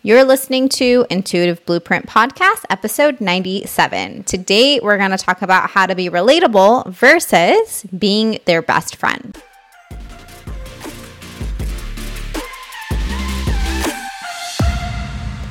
You're 0.00 0.22
listening 0.22 0.68
to 0.70 1.06
Intuitive 1.10 1.66
Blueprint 1.66 2.06
Podcast, 2.06 2.64
episode 2.70 3.20
97. 3.20 4.22
Today, 4.22 4.78
we're 4.78 4.96
going 4.96 5.10
to 5.10 5.16
talk 5.16 5.42
about 5.42 5.70
how 5.70 5.86
to 5.86 5.96
be 5.96 6.08
relatable 6.08 6.92
versus 6.92 7.84
being 7.98 8.38
their 8.44 8.62
best 8.62 8.94
friend. 8.94 9.36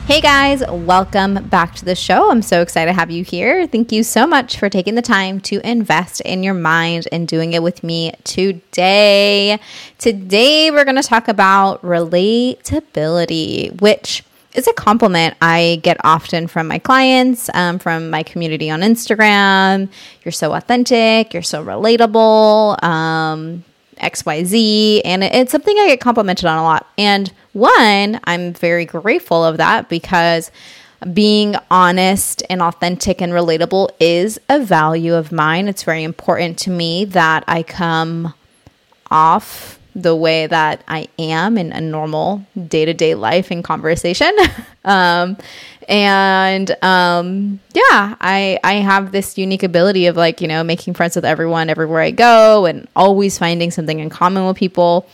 Hey 0.08 0.22
guys, 0.22 0.64
welcome 0.66 1.50
back 1.50 1.76
to 1.76 1.84
the 1.84 1.94
show. 1.94 2.32
I'm 2.32 2.42
so 2.42 2.62
excited 2.62 2.90
to 2.90 2.98
have 2.98 3.12
you 3.12 3.26
here. 3.26 3.68
Thank 3.68 3.92
you 3.92 4.04
so 4.04 4.26
much 4.26 4.58
for 4.58 4.70
taking 4.70 4.96
the 4.96 5.02
time 5.02 5.42
to 5.42 5.60
invest 5.70 6.22
in 6.22 6.44
your 6.44 6.54
mind 6.54 7.10
and 7.12 7.28
doing 7.28 7.52
it 7.52 7.62
with 7.62 7.84
me 7.84 8.14
today. 8.24 9.60
Today, 9.98 10.72
we're 10.72 10.86
going 10.86 10.96
to 10.96 11.04
talk 11.04 11.28
about 11.28 11.82
relatability, 11.82 13.82
which 13.82 14.24
is 14.58 14.68
a 14.68 14.74
compliment 14.74 15.36
I 15.42 15.80
get 15.84 15.98
often 16.04 16.48
from 16.48 16.68
my 16.68 16.80
clients, 16.80 17.50
um, 17.54 17.80
from 17.80 18.10
my 18.10 18.24
community 18.24 18.70
on 18.70 18.82
Instagram. 18.82 19.88
You're 20.24 20.32
so 20.32 20.54
authentic, 20.54 21.34
you're 21.34 21.44
so 21.44 21.64
relatable. 21.64 22.84
Um, 22.84 23.64
XYZ. 23.98 25.02
And 25.06 25.24
it's 25.24 25.52
something 25.52 25.78
I 25.80 25.88
get 25.88 26.00
complimented 26.00 26.46
on 26.46 26.58
a 26.58 26.64
lot. 26.64 26.88
And 26.98 27.32
one, 27.54 28.20
I'm 28.26 28.54
very 28.54 28.86
grateful 28.86 29.44
of 29.44 29.58
that 29.58 29.90
because 29.90 30.52
being 31.14 31.56
honest 31.70 32.44
and 32.50 32.62
authentic 32.62 33.22
and 33.22 33.32
relatable 33.34 33.90
is 34.00 34.40
a 34.50 34.60
value 34.60 35.14
of 35.14 35.32
mine. 35.32 35.68
It's 35.68 35.84
very 35.84 36.04
important 36.04 36.58
to 36.60 36.70
me 36.70 37.06
that 37.06 37.44
I 37.48 37.64
come 37.64 38.34
off 39.12 39.77
the 39.98 40.16
way 40.16 40.46
that 40.46 40.84
I 40.88 41.08
am 41.18 41.58
in 41.58 41.72
a 41.72 41.82
normal 41.82 42.46
day 42.68 42.86
to 42.86 42.94
day 42.94 43.16
life 43.16 43.50
and 43.50 43.64
conversation. 43.64 44.32
um, 44.86 45.38
and 45.90 46.72
um, 46.84 47.60
yeah, 47.74 48.16
I 48.22 48.60
I 48.64 48.76
have 48.76 49.12
this 49.12 49.38
unique 49.38 49.64
ability 49.64 50.06
of 50.06 50.16
like 50.16 50.40
you 50.40 50.48
know 50.48 50.64
making 50.64 50.94
friends 50.94 51.16
with 51.16 51.26
everyone 51.26 51.70
everywhere 51.70 52.02
I 52.02 52.12
go, 52.12 52.66
and 52.66 52.88
always 52.96 53.38
finding 53.38 53.72
something 53.72 54.00
in 54.00 54.10
common 54.10 54.46
with 54.46 54.56
people. 54.56 55.08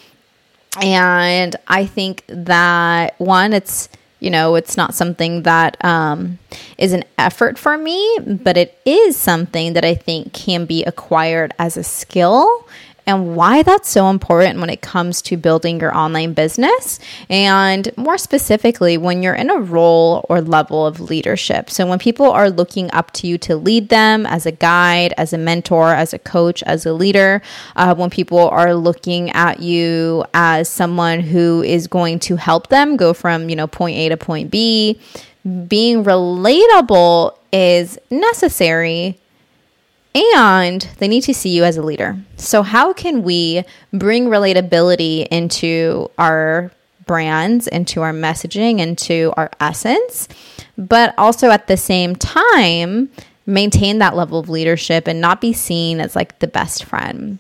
And 0.82 1.56
I 1.68 1.86
think 1.86 2.24
that 2.28 3.18
one, 3.20 3.54
it's 3.54 3.88
you 4.20 4.30
know, 4.30 4.56
it's 4.56 4.76
not 4.76 4.96
something 4.96 5.44
that 5.44 5.84
um, 5.84 6.40
is 6.78 6.94
an 6.94 7.04
effort 7.18 7.58
for 7.58 7.78
me, 7.78 8.18
but 8.26 8.58
it 8.58 8.80
is 8.86 9.16
something 9.16 9.74
that 9.74 9.86
I 9.86 9.96
think 9.96 10.34
can 10.34 10.66
be 10.66 10.84
acquired 10.86 11.54
as 11.60 11.78
a 11.78 11.84
skill 11.84 12.68
and 13.06 13.36
why 13.36 13.64
that's 13.64 13.90
so 13.90 14.10
important 14.10 14.60
when 14.60 14.70
it 14.70 14.82
comes 14.82 15.22
to 15.24 15.38
building 15.38 15.80
your 15.80 15.96
online 15.96 16.34
business. 16.34 17.00
And 17.30 17.96
more 17.98 18.18
specifically, 18.18 18.98
when 18.98 19.22
you're 19.22 19.34
in 19.34 19.50
a 19.50 19.60
role 19.60 20.26
or 20.30 20.42
level 20.42 20.86
of 20.86 21.00
leadership. 21.00 21.70
So, 21.70 21.86
when 21.86 22.00
people 22.00 22.32
are 22.32 22.50
looking 22.50 22.92
up 22.92 23.12
to 23.14 23.28
you 23.28 23.38
to 23.40 23.56
lead 23.56 23.90
them 23.90 24.26
as 24.26 24.46
a 24.46 24.52
guide, 24.52 25.14
as 25.18 25.34
a 25.34 25.38
mentor, 25.38 25.94
as 25.94 26.14
a 26.14 26.20
coach, 26.20 26.64
as 26.64 26.86
a 26.86 26.94
leader, 26.94 27.42
uh, 27.76 27.94
when 27.96 28.10
people 28.10 28.50
are 28.50 28.74
looking 28.74 29.30
at 29.32 29.60
you 29.60 30.24
as 30.34 30.70
someone 30.70 31.20
who 31.20 31.62
is 31.62 31.88
going 31.88 32.20
to 32.20 32.36
help 32.36 32.68
them 32.70 32.96
go 32.96 33.14
from, 33.14 33.50
you 33.50 33.56
know, 33.56 33.68
point 33.68 33.98
A 33.98 34.10
to 34.10 34.18
point 34.18 34.50
B, 34.50 35.00
being 35.68 36.04
relatable 36.04 37.36
is 37.52 38.00
necessary 38.10 39.20
and 40.16 40.88
they 40.98 41.08
need 41.08 41.22
to 41.22 41.34
see 41.34 41.50
you 41.50 41.64
as 41.64 41.78
a 41.78 41.82
leader. 41.82 42.18
So, 42.38 42.64
how 42.64 42.94
can 42.94 43.24
we 43.24 43.64
bring 43.92 44.26
relatability 44.26 45.28
into 45.28 46.10
our 46.18 46.72
brands, 47.06 47.68
into 47.68 48.02
our 48.02 48.14
messaging, 48.14 48.80
into 48.80 49.34
our 49.36 49.50
essence, 49.60 50.28
but 50.78 51.14
also 51.18 51.50
at 51.50 51.68
the 51.68 51.78
same 51.78 52.16
time 52.16 53.10
maintain 53.46 53.98
that 53.98 54.16
level 54.16 54.40
of 54.40 54.48
leadership 54.48 55.08
and 55.08 55.20
not 55.20 55.42
be 55.42 55.52
seen 55.52 56.00
as 56.00 56.16
like 56.16 56.40
the 56.40 56.48
best 56.48 56.84
friend? 56.84 57.40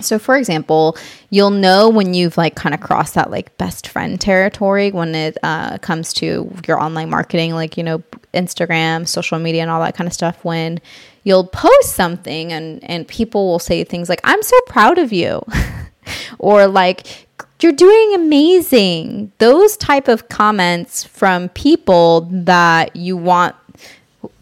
So, 0.00 0.18
for 0.18 0.36
example, 0.36 0.96
you'll 1.30 1.50
know 1.50 1.88
when 1.88 2.14
you've 2.14 2.36
like 2.36 2.54
kind 2.54 2.74
of 2.74 2.80
crossed 2.80 3.14
that 3.14 3.30
like 3.30 3.56
best 3.58 3.88
friend 3.88 4.20
territory 4.20 4.92
when 4.92 5.14
it 5.14 5.36
uh, 5.42 5.78
comes 5.78 6.12
to 6.14 6.52
your 6.66 6.80
online 6.80 7.10
marketing, 7.10 7.54
like, 7.54 7.76
you 7.76 7.82
know, 7.82 8.02
Instagram, 8.32 9.08
social 9.08 9.38
media, 9.38 9.62
and 9.62 9.70
all 9.70 9.80
that 9.80 9.96
kind 9.96 10.06
of 10.06 10.14
stuff. 10.14 10.44
When 10.44 10.80
you'll 11.24 11.46
post 11.46 11.94
something 11.94 12.52
and, 12.52 12.82
and 12.84 13.08
people 13.08 13.48
will 13.48 13.58
say 13.58 13.82
things 13.84 14.08
like, 14.08 14.20
I'm 14.22 14.42
so 14.42 14.56
proud 14.66 14.98
of 14.98 15.12
you, 15.12 15.42
or 16.38 16.68
like, 16.68 17.26
you're 17.60 17.72
doing 17.72 18.14
amazing. 18.14 19.32
Those 19.38 19.76
type 19.76 20.06
of 20.06 20.28
comments 20.28 21.02
from 21.02 21.48
people 21.50 22.28
that 22.30 22.94
you 22.94 23.16
want, 23.16 23.56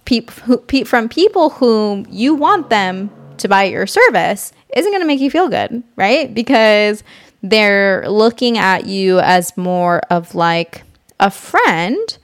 pe- 0.04 0.20
pe- 0.20 0.84
from 0.84 1.08
people 1.08 1.50
whom 1.50 2.06
you 2.10 2.34
want 2.34 2.68
them 2.68 3.10
to 3.38 3.48
buy 3.48 3.64
your 3.64 3.86
service 3.86 4.52
isn't 4.74 4.90
going 4.90 5.02
to 5.02 5.06
make 5.06 5.20
you 5.20 5.30
feel 5.30 5.48
good, 5.48 5.82
right? 5.96 6.32
Because 6.32 7.02
they're 7.42 8.08
looking 8.08 8.58
at 8.58 8.86
you 8.86 9.20
as 9.20 9.56
more 9.56 10.00
of 10.10 10.34
like 10.34 10.82
a 11.20 11.30
friend 11.30 12.18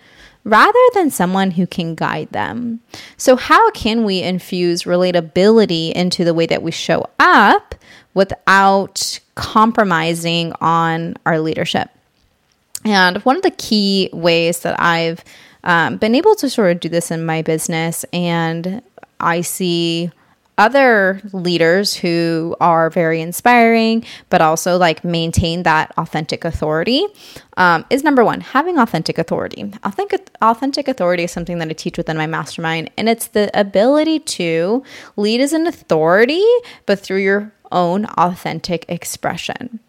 rather 0.45 0.79
than 0.95 1.11
someone 1.11 1.53
who 1.53 1.67
can 1.67 1.95
guide 1.95 2.31
them. 2.31 2.81
So, 3.17 3.37
how 3.37 3.71
can 3.71 4.05
we 4.05 4.23
infuse 4.23 4.83
relatability 4.83 5.93
into 5.93 6.25
the 6.25 6.35
way 6.35 6.47
that 6.47 6.63
we 6.63 6.71
show 6.71 7.09
up 7.19 7.75
without 8.15 9.21
compromising 9.35 10.53
on 10.61 11.17
our 11.25 11.39
leadership? 11.39 11.91
And 12.85 13.19
one 13.19 13.37
of 13.37 13.43
the 13.43 13.53
key 13.53 14.11
ways 14.13 14.61
that 14.61 14.81
I've 14.81 15.23
um, 15.65 15.99
been 15.99 16.15
able 16.15 16.35
to 16.37 16.51
sort 16.51 16.73
of 16.73 16.81
do 16.81 16.89
this 16.89 17.11
in 17.11 17.25
my 17.25 17.43
business, 17.43 18.05
and 18.13 18.83
I 19.21 19.43
see 19.43 20.11
other 20.63 21.21
leaders 21.33 21.93
who 21.93 22.55
are 22.61 22.89
very 22.89 23.21
inspiring, 23.21 24.05
but 24.31 24.41
also 24.41 24.79
like 24.79 25.03
maintain 25.03 25.65
that 25.65 25.93
authentic 25.99 26.45
authority 26.45 27.05
um, 27.57 27.85
is 27.91 28.05
number 28.05 28.25
one, 28.25 28.41
having 28.41 28.79
authentic 28.79 29.19
authority. 29.19 29.73
Authentic, 29.83 30.31
authentic 30.41 30.87
authority 30.87 31.25
is 31.25 31.33
something 31.33 31.59
that 31.59 31.69
I 31.69 31.73
teach 31.73 31.99
within 31.99 32.17
my 32.17 32.29
mastermind, 32.29 32.93
and 32.97 33.09
it's 33.09 33.27
the 33.27 33.51
ability 33.59 34.21
to 34.21 34.85
lead 35.17 35.41
as 35.41 35.53
an 35.53 35.67
authority, 35.67 36.45
but 36.87 37.01
through 37.01 37.23
your 37.23 37.53
own 37.73 38.05
authentic 38.17 38.85
expression. 38.89 39.81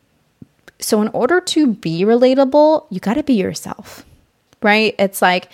So, 0.80 1.04
in 1.04 1.10
order 1.10 1.40
to 1.40 1.68
be 1.68 2.02
relatable, 2.04 2.88
you 2.90 3.00
got 3.00 3.14
to 3.14 3.24
be 3.24 3.36
yourself, 3.36 4.06
right? 4.64 4.96
It's 4.98 5.22
like, 5.22 5.50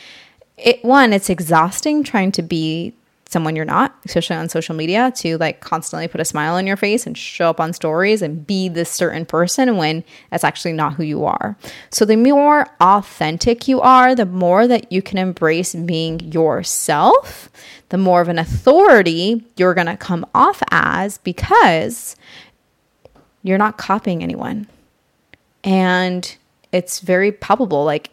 it 0.56 0.84
one, 0.84 1.12
it's 1.12 1.30
exhausting 1.30 2.04
trying 2.04 2.32
to 2.34 2.42
be 2.42 2.94
someone 3.30 3.56
you're 3.56 3.64
not, 3.64 3.96
especially 4.06 4.36
on 4.36 4.50
social 4.50 4.76
media, 4.76 5.12
to 5.16 5.38
like 5.38 5.62
constantly 5.62 6.08
put 6.08 6.20
a 6.20 6.26
smile 6.26 6.56
on 6.56 6.66
your 6.66 6.76
face 6.76 7.06
and 7.06 7.18
show 7.18 7.50
up 7.50 7.60
on 7.60 7.74
stories 7.74 8.22
and 8.22 8.46
be 8.46 8.68
this 8.68 8.90
certain 8.90 9.26
person 9.26 9.78
when 9.78 10.04
that's 10.32 10.44
actually 10.44 10.74
not 10.74 10.96
who 10.96 11.04
you 11.04 11.24
are. 11.24 11.56
So, 11.92 12.06
the 12.06 12.18
more 12.18 12.68
authentic 12.82 13.68
you 13.68 13.80
are, 13.82 14.16
the 14.16 14.26
more 14.26 14.68
that 14.68 14.92
you 14.92 15.02
can 15.02 15.18
embrace 15.20 15.76
being 15.76 16.20
yourself, 16.32 17.50
the 17.90 17.98
more 17.98 18.20
of 18.20 18.30
an 18.30 18.40
authority 18.40 19.46
you're 19.58 19.76
going 19.76 19.88
to 19.88 19.98
come 19.98 20.26
off 20.34 20.62
as 20.72 21.20
because 21.20 22.16
you're 23.44 23.58
not 23.58 23.78
copying 23.78 24.24
anyone. 24.24 24.68
And 25.64 26.36
it's 26.72 27.00
very 27.00 27.32
palpable. 27.32 27.86
Like, 27.86 28.10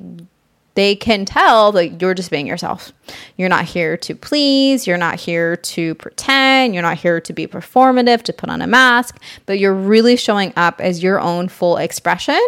they 0.77 0.95
can 0.95 1.25
tell 1.25 1.73
that 1.73 2.01
you're 2.01 2.15
just 2.15 2.31
being 2.31 2.47
yourself. 2.47 2.93
You're 3.37 3.49
not 3.49 3.65
here 3.65 3.97
to 3.97 4.15
please, 4.15 4.87
you're 4.87 4.99
not 4.99 5.19
here 5.19 5.57
to 5.57 5.95
pretend, 5.97 6.75
you're 6.75 6.83
not 6.83 6.99
here 6.99 7.21
to 7.21 7.33
be 7.33 7.47
performative, 7.47 8.23
to 8.23 8.33
put 8.33 8.51
on 8.51 8.63
a 8.63 8.67
mask, 8.67 9.21
but 9.47 9.59
you're 9.59 9.75
really 9.75 10.17
showing 10.17 10.53
up 10.55 10.81
as 10.81 11.03
your 11.03 11.19
own 11.19 11.49
full 11.49 11.79
expression. 11.79 12.41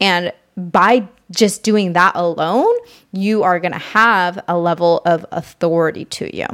And 0.00 0.32
by 0.56 1.08
just 1.30 1.62
doing 1.62 1.92
that 1.92 2.16
alone, 2.16 2.74
you 3.12 3.44
are 3.44 3.60
going 3.60 3.72
to 3.72 3.78
have 3.78 4.42
a 4.48 4.58
level 4.58 5.00
of 5.04 5.24
authority 5.30 6.04
to 6.06 6.36
you. 6.36 6.46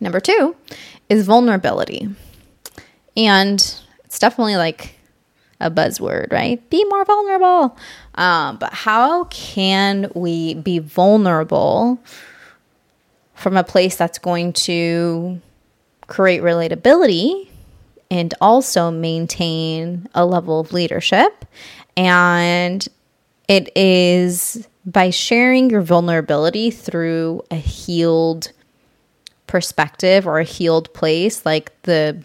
Number 0.00 0.18
two 0.18 0.56
is 1.08 1.24
vulnerability. 1.26 2.08
And 3.16 3.60
it's 4.04 4.18
definitely 4.18 4.56
like 4.56 4.96
a 5.62 5.70
buzzword, 5.70 6.32
right? 6.32 6.68
Be 6.70 6.84
more 6.84 7.04
vulnerable. 7.04 7.76
Um, 8.16 8.56
but 8.58 8.72
how 8.72 9.24
can 9.24 10.10
we 10.14 10.54
be 10.54 10.78
vulnerable 10.80 11.98
from 13.34 13.56
a 13.56 13.64
place 13.64 13.96
that's 13.96 14.18
going 14.18 14.52
to 14.52 15.40
create 16.08 16.42
relatability 16.42 17.48
and 18.10 18.34
also 18.40 18.90
maintain 18.90 20.08
a 20.14 20.26
level 20.26 20.60
of 20.60 20.72
leadership? 20.72 21.46
And 21.96 22.86
it 23.48 23.74
is 23.76 24.66
by 24.84 25.10
sharing 25.10 25.70
your 25.70 25.82
vulnerability 25.82 26.70
through 26.70 27.42
a 27.50 27.56
healed 27.56 28.52
perspective 29.46 30.26
or 30.26 30.38
a 30.38 30.44
healed 30.44 30.92
place, 30.92 31.46
like 31.46 31.70
the 31.82 32.22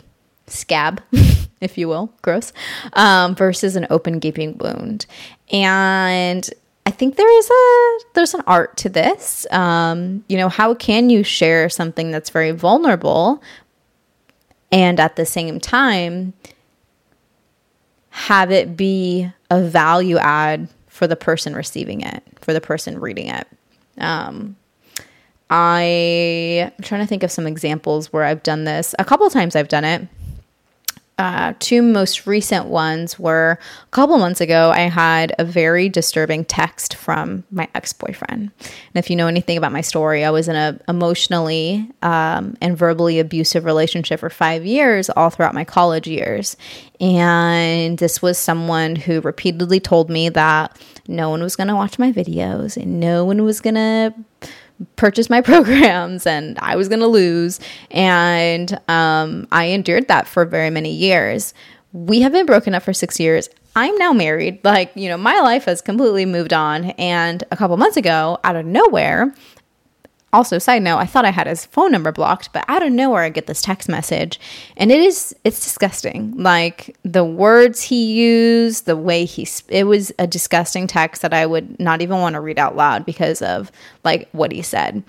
scab. 0.48 1.02
if 1.62 1.78
you 1.78 1.88
will, 1.88 2.14
gross, 2.22 2.54
um, 2.94 3.36
versus 3.36 3.76
an 3.76 3.88
open 3.90 4.20
gaping 4.20 4.58
wound. 4.58 5.06
And 5.52 6.50
I 6.86 6.92
think 6.92 7.16
there 7.16 7.38
is 7.40 7.50
a 7.50 8.06
there's 8.14 8.34
an 8.34 8.44
art 8.48 8.78
to 8.78 8.90
this. 8.90 9.46
Um, 9.52 10.24
you 10.30 10.38
know, 10.38 10.50
how 10.50 10.74
can 10.74 11.10
you 11.10 11.24
share 11.24 11.70
something 11.70 12.12
that's 12.12 12.30
very 12.30 12.52
vulnerable 12.52 13.42
and 14.72 15.00
at 15.00 15.16
the 15.16 15.26
same 15.26 15.60
time 15.60 16.34
have 18.10 18.52
it 18.52 18.76
be 18.76 19.32
a 19.52 19.62
value 19.62 20.18
add 20.18 20.68
for 20.88 21.06
the 21.08 21.16
person 21.16 21.54
receiving 21.54 22.02
it, 22.02 22.24
for 22.42 22.54
the 22.54 22.60
person 22.60 23.00
reading 23.00 23.28
it. 23.28 23.48
Um, 24.00 24.56
I, 25.50 26.72
I'm 26.76 26.84
trying 26.84 27.02
to 27.02 27.08
think 27.08 27.22
of 27.22 27.32
some 27.32 27.46
examples 27.46 28.12
where 28.12 28.24
I've 28.24 28.42
done 28.44 28.64
this. 28.64 28.96
A 28.98 29.06
couple 29.06 29.30
times 29.30 29.56
I've 29.56 29.68
done 29.68 29.86
it 29.86 30.08
uh, 31.18 31.54
two 31.60 31.82
most 31.82 32.28
recent 32.28 32.68
ones 32.68 33.18
were 33.18 33.58
a 33.84 33.90
couple 33.90 34.18
months 34.20 34.40
ago. 34.40 34.70
I 34.70 34.82
had 34.82 35.34
a 35.40 35.44
very 35.44 35.90
disturbing 35.90 36.46
text 36.46 36.94
from 36.94 37.44
my 37.50 37.68
ex 37.74 37.92
boyfriend. 37.92 38.52
And 38.60 38.96
if 38.96 39.10
you 39.10 39.16
know 39.16 39.26
anything 39.26 39.58
about 39.58 39.72
my 39.72 39.82
story, 39.82 40.24
I 40.24 40.30
was 40.30 40.48
in 40.48 40.56
a 40.56 40.80
emotionally 40.88 41.90
um, 42.04 42.56
and 42.62 42.78
verbally 42.78 43.20
abusive 43.20 43.66
relationship 43.66 44.20
for 44.20 44.30
five 44.30 44.64
years, 44.64 45.10
all 45.10 45.32
throughout 45.32 45.56
my 45.56 45.64
college 45.64 46.08
years. 46.08 46.56
And 47.00 47.98
this 47.98 48.22
was 48.22 48.38
someone 48.38 48.96
who 48.96 49.22
repeatedly 49.22 49.80
told 49.80 50.12
me 50.12 50.30
that 50.30 50.80
no 51.08 51.32
one 51.32 51.42
was 51.42 51.56
going 51.56 51.68
to 51.68 51.76
watch 51.76 51.98
my 51.98 52.12
videos 52.12 52.78
and 52.78 53.00
no 53.00 53.26
one 53.26 53.44
was 53.44 53.60
going 53.60 53.76
to 53.76 54.14
purchase 54.96 55.30
my 55.30 55.42
programs 55.52 56.26
and 56.26 56.58
I 56.60 56.76
was 56.76 56.88
going 56.88 57.00
to 57.00 57.08
lose. 57.08 57.60
And 57.92 58.80
um, 58.88 59.48
I 59.52 59.66
endured 59.66 60.08
that 60.08 60.28
for 60.28 60.46
very 60.46 60.70
many 60.70 60.92
years. 60.92 61.54
We 61.94 62.22
have 62.22 62.32
been 62.32 62.46
broken 62.46 62.76
up 62.76 62.84
for 62.84 62.94
six 62.94 63.20
years. 63.20 63.50
I'm 63.76 63.96
now 63.98 64.12
married. 64.12 64.60
Like, 64.64 64.92
you 64.96 65.08
know, 65.08 65.18
my 65.18 65.40
life 65.40 65.66
has 65.66 65.82
completely 65.82 66.26
moved 66.26 66.52
on. 66.52 66.86
And 66.92 67.44
a 67.52 67.56
couple 67.56 67.78
months 67.78 67.96
ago, 67.96 68.40
out 68.44 68.56
of 68.56 68.66
nowhere, 68.66 69.34
also 70.34 70.58
side 70.58 70.82
note 70.82 70.98
i 70.98 71.06
thought 71.06 71.26
i 71.26 71.32
had 71.32 71.48
his 71.48 71.66
phone 71.66 71.92
number 71.92 72.12
blocked 72.12 72.52
but 72.54 72.66
out 72.68 72.84
of 72.84 72.92
nowhere 72.92 73.24
i 73.24 73.30
get 73.30 73.48
this 73.48 73.62
text 73.62 73.88
message 73.88 74.40
and 74.76 74.92
it 74.92 75.00
is 75.00 75.36
it's 75.44 75.64
disgusting. 75.64 76.36
Like 76.38 76.96
the 77.04 77.24
words 77.24 77.82
he 77.82 78.14
used 78.14 78.86
the 78.86 78.98
way 78.98 79.26
he 79.26 79.48
it 79.70 79.86
was 79.86 80.12
a 80.20 80.28
disgusting 80.28 80.88
text 80.88 81.22
that 81.22 81.34
i 81.34 81.46
would 81.46 81.80
not 81.80 82.02
even 82.02 82.20
want 82.20 82.34
to 82.34 82.42
read 82.42 82.60
out 82.60 82.76
loud 82.76 83.06
because 83.06 83.42
of 83.42 83.72
like 84.04 84.28
what 84.32 84.52
he 84.52 84.62
said 84.62 85.04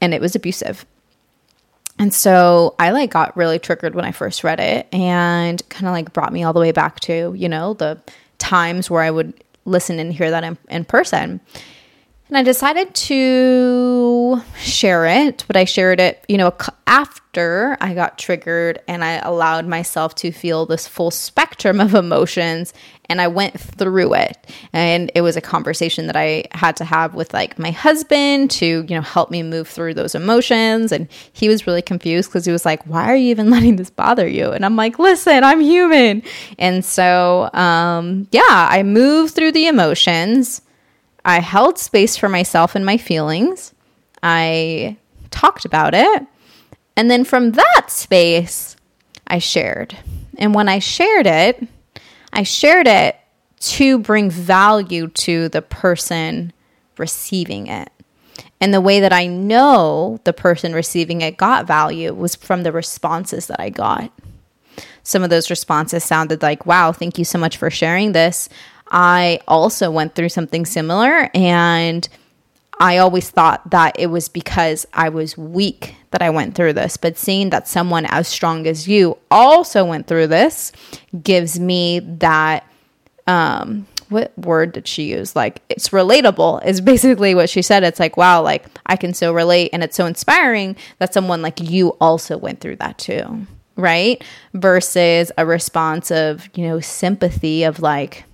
and 0.00 0.12
it 0.12 0.20
was 0.20 0.34
abusive. 0.36 0.84
And 1.98 2.12
so 2.12 2.74
i 2.78 2.90
like 2.90 3.10
got 3.10 3.36
really 3.36 3.58
triggered 3.58 3.94
when 3.94 4.04
i 4.04 4.12
first 4.12 4.44
read 4.44 4.60
it 4.60 4.88
and 4.92 5.66
kind 5.68 5.86
of 5.86 5.92
like 5.92 6.12
brought 6.12 6.32
me 6.32 6.42
all 6.42 6.52
the 6.52 6.60
way 6.60 6.72
back 6.72 7.00
to 7.00 7.32
you 7.36 7.48
know 7.48 7.74
the 7.74 7.98
times 8.38 8.90
where 8.90 9.02
i 9.02 9.10
would 9.10 9.32
listen 9.64 9.98
and 9.98 10.12
hear 10.12 10.30
that 10.30 10.44
in, 10.44 10.58
in 10.68 10.84
person. 10.84 11.40
And 12.28 12.38
I 12.38 12.42
decided 12.42 12.94
to 12.94 13.93
share 14.56 15.06
it, 15.06 15.44
but 15.46 15.56
I 15.56 15.64
shared 15.64 16.00
it, 16.00 16.24
you 16.28 16.36
know, 16.36 16.52
after 16.86 17.76
I 17.80 17.94
got 17.94 18.18
triggered 18.18 18.80
and 18.86 19.04
I 19.04 19.14
allowed 19.16 19.66
myself 19.66 20.14
to 20.16 20.32
feel 20.32 20.66
this 20.66 20.86
full 20.86 21.10
spectrum 21.10 21.80
of 21.80 21.94
emotions 21.94 22.72
and 23.06 23.20
I 23.20 23.28
went 23.28 23.58
through 23.58 24.14
it. 24.14 24.36
And 24.72 25.10
it 25.14 25.20
was 25.20 25.36
a 25.36 25.40
conversation 25.40 26.06
that 26.06 26.16
I 26.16 26.44
had 26.52 26.76
to 26.76 26.84
have 26.84 27.14
with 27.14 27.34
like 27.34 27.58
my 27.58 27.70
husband 27.70 28.50
to, 28.52 28.66
you 28.66 28.94
know, 28.94 29.02
help 29.02 29.30
me 29.30 29.42
move 29.42 29.68
through 29.68 29.94
those 29.94 30.14
emotions. 30.14 30.92
And 30.92 31.08
he 31.32 31.48
was 31.48 31.66
really 31.66 31.82
confused 31.82 32.30
because 32.30 32.46
he 32.46 32.52
was 32.52 32.64
like, 32.64 32.82
why 32.84 33.04
are 33.04 33.16
you 33.16 33.30
even 33.30 33.50
letting 33.50 33.76
this 33.76 33.90
bother 33.90 34.26
you? 34.26 34.50
And 34.50 34.64
I'm 34.64 34.76
like, 34.76 34.98
listen, 34.98 35.44
I'm 35.44 35.60
human. 35.60 36.22
And 36.58 36.84
so, 36.84 37.50
um, 37.52 38.28
yeah, 38.30 38.42
I 38.48 38.82
moved 38.82 39.34
through 39.34 39.52
the 39.52 39.66
emotions 39.66 40.62
I 41.24 41.40
held 41.40 41.78
space 41.78 42.16
for 42.16 42.28
myself 42.28 42.74
and 42.74 42.84
my 42.84 42.98
feelings. 42.98 43.73
I 44.24 44.96
talked 45.30 45.66
about 45.66 45.94
it. 45.94 46.26
And 46.96 47.10
then 47.10 47.24
from 47.24 47.52
that 47.52 47.84
space, 47.88 48.74
I 49.26 49.38
shared. 49.38 49.96
And 50.38 50.54
when 50.54 50.68
I 50.68 50.78
shared 50.78 51.26
it, 51.26 51.68
I 52.32 52.42
shared 52.42 52.88
it 52.88 53.16
to 53.60 53.98
bring 53.98 54.30
value 54.30 55.08
to 55.08 55.48
the 55.50 55.62
person 55.62 56.52
receiving 56.96 57.66
it. 57.66 57.90
And 58.60 58.72
the 58.72 58.80
way 58.80 59.00
that 59.00 59.12
I 59.12 59.26
know 59.26 60.20
the 60.24 60.32
person 60.32 60.72
receiving 60.72 61.20
it 61.20 61.36
got 61.36 61.66
value 61.66 62.14
was 62.14 62.34
from 62.34 62.62
the 62.62 62.72
responses 62.72 63.46
that 63.48 63.60
I 63.60 63.68
got. 63.68 64.10
Some 65.02 65.22
of 65.22 65.30
those 65.30 65.50
responses 65.50 66.02
sounded 66.02 66.40
like, 66.40 66.64
wow, 66.64 66.92
thank 66.92 67.18
you 67.18 67.24
so 67.24 67.38
much 67.38 67.58
for 67.58 67.70
sharing 67.70 68.12
this. 68.12 68.48
I 68.90 69.40
also 69.46 69.90
went 69.90 70.14
through 70.14 70.30
something 70.30 70.64
similar 70.64 71.30
and 71.34 72.08
I 72.78 72.98
always 72.98 73.30
thought 73.30 73.70
that 73.70 73.98
it 73.98 74.06
was 74.06 74.28
because 74.28 74.86
I 74.92 75.08
was 75.08 75.38
weak 75.38 75.94
that 76.10 76.22
I 76.22 76.30
went 76.30 76.54
through 76.54 76.72
this. 76.74 76.96
But 76.96 77.16
seeing 77.16 77.50
that 77.50 77.68
someone 77.68 78.06
as 78.06 78.28
strong 78.28 78.66
as 78.66 78.88
you 78.88 79.18
also 79.30 79.84
went 79.84 80.06
through 80.06 80.28
this 80.28 80.72
gives 81.22 81.58
me 81.58 82.00
that 82.00 82.66
um 83.26 83.86
what 84.10 84.36
word 84.38 84.72
did 84.72 84.86
she 84.86 85.04
use? 85.04 85.34
Like 85.34 85.62
it's 85.68 85.88
relatable 85.88 86.64
is 86.64 86.80
basically 86.80 87.34
what 87.34 87.50
she 87.50 87.62
said. 87.62 87.82
It's 87.82 88.00
like, 88.00 88.16
wow, 88.16 88.42
like 88.42 88.66
I 88.86 88.96
can 88.96 89.14
so 89.14 89.32
relate 89.32 89.70
and 89.72 89.82
it's 89.82 89.96
so 89.96 90.06
inspiring 90.06 90.76
that 90.98 91.14
someone 91.14 91.42
like 91.42 91.60
you 91.60 91.90
also 92.00 92.36
went 92.36 92.60
through 92.60 92.76
that 92.76 92.98
too. 92.98 93.46
Right? 93.76 94.22
Versus 94.52 95.32
a 95.36 95.44
response 95.44 96.12
of, 96.12 96.48
you 96.54 96.68
know, 96.68 96.78
sympathy 96.78 97.64
of 97.64 97.80
like, 97.80 98.24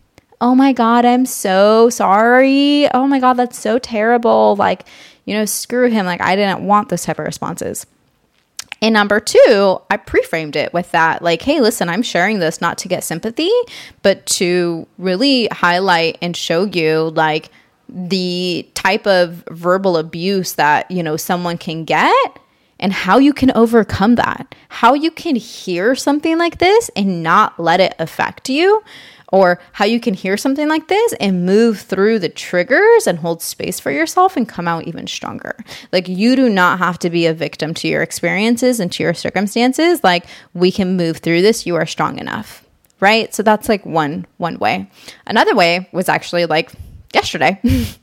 oh 0.41 0.55
my 0.55 0.73
God, 0.73 1.05
I'm 1.05 1.27
so 1.27 1.91
sorry. 1.91 2.89
Oh 2.93 3.07
my 3.07 3.21
God, 3.21 3.35
that's 3.35 3.59
so 3.59 3.79
terrible. 3.79 4.57
Like, 4.57 4.87
you 5.25 5.35
know, 5.35 5.45
screw 5.45 5.89
him. 5.89 6.07
Like, 6.07 6.21
I 6.21 6.37
didn't 6.37 6.67
want 6.67 6.89
those 6.89 7.03
type 7.03 7.19
of 7.19 7.27
responses. 7.27 7.87
And 8.83 8.95
number 8.95 9.21
two, 9.21 9.81
I 9.91 9.99
pre-framed 9.99 10.57
it 10.57 10.73
with 10.73 10.91
that, 10.93 11.21
like, 11.21 11.43
hey, 11.43 11.61
listen, 11.61 11.91
I'm 11.91 12.03
sharing 12.03 12.39
this 12.39 12.63
not 12.63 12.79
to 12.79 12.89
get 12.89 13.05
sympathy, 13.05 13.51
but 14.01 14.25
to 14.27 14.87
really 14.97 15.49
highlight 15.53 16.17
and 16.23 16.35
show 16.35 16.65
you 16.65 17.11
like 17.15 17.51
the 17.91 18.67
type 18.75 19.07
of 19.07 19.45
verbal 19.51 19.99
abuse 19.99 20.55
that, 20.55 20.91
you 20.91 21.03
know, 21.03 21.19
someone 21.19 21.59
can 21.59 21.85
get 21.85 22.39
and 22.79 22.95
how 22.95 23.19
you 23.19 23.35
can 23.35 23.53
overcome 23.53 24.15
that. 24.15 24.55
How 24.71 24.95
you 24.95 25.11
can 25.11 25.37
hear 25.37 25.95
something 25.95 26.39
like 26.39 26.57
this 26.59 26.91
and 26.97 27.23
not 27.23 27.61
let 27.61 27.81
it 27.81 27.95
affect 27.99 28.49
you 28.49 28.83
or 29.31 29.61
how 29.73 29.85
you 29.85 30.00
can 30.00 30.15
hear 30.15 30.37
something 30.37 30.69
like 30.69 30.88
this 30.88 31.12
and 31.15 31.47
move 31.47 31.81
through 31.81 32.19
the 32.19 32.29
triggers 32.29 33.06
and 33.06 33.19
hold 33.19 33.43
space 33.43 33.79
for 33.81 33.91
yourself 33.91 34.37
and 34.37 34.49
come 34.49 34.69
out 34.69 34.87
even 34.87 35.06
stronger. 35.06 35.57
Like 35.93 36.09
you 36.09 36.37
do 36.37 36.49
not 36.49 36.78
have 36.78 36.99
to 37.00 37.11
be 37.11 37.26
a 37.26 37.35
victim 37.35 37.75
to 37.75 37.88
your 37.88 38.02
experiences 38.02 38.81
and 38.81 38.90
to 38.93 39.02
your 39.02 39.14
circumstances. 39.14 40.02
Like 40.02 40.26
we 40.55 40.73
can 40.73 40.97
move 40.97 41.19
through 41.19 41.43
this. 41.43 41.66
You 41.66 41.76
are 41.76 41.87
strong 41.87 42.19
enough. 42.19 42.64
Right? 42.99 43.33
So 43.35 43.43
that's 43.43 43.69
like 43.69 43.87
one 43.87 44.26
one 44.37 44.59
way. 44.59 44.90
Another 45.26 45.55
way 45.55 45.88
was 45.93 46.09
actually 46.09 46.45
like 46.47 46.71
yesterday. 47.14 47.59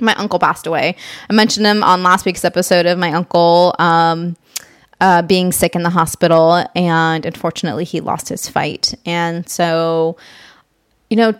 my 0.00 0.14
uncle 0.14 0.38
passed 0.38 0.66
away. 0.66 0.96
I 1.28 1.32
mentioned 1.32 1.66
him 1.66 1.82
on 1.82 2.02
last 2.02 2.24
week's 2.24 2.44
episode 2.44 2.86
of 2.86 2.98
my 2.98 3.12
uncle 3.12 3.74
um, 3.78 4.36
uh, 5.00 5.22
being 5.22 5.52
sick 5.52 5.74
in 5.74 5.82
the 5.82 5.90
hospital, 5.90 6.64
and 6.74 7.24
unfortunately, 7.24 7.84
he 7.84 8.00
lost 8.00 8.28
his 8.28 8.48
fight. 8.48 8.94
And 9.06 9.48
so, 9.48 10.16
you 11.08 11.16
know, 11.16 11.34